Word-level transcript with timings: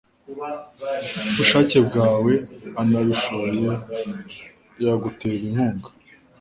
ubushake 1.31 1.77
bwawe 1.87 2.33
anabishoye 2.81 3.63
yagutera 4.83 5.41
inkunga. 5.53 5.89